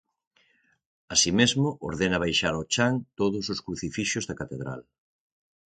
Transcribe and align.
Así 1.13 1.31
mesmo, 1.39 1.67
ordena 1.89 2.21
baixar 2.23 2.53
ao 2.55 2.65
chan 2.73 2.93
todos 3.19 3.45
os 3.53 3.59
crucifixos 3.65 4.27
da 4.29 4.37
Catedral. 4.41 4.81